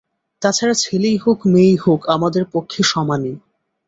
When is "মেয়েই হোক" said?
1.45-2.01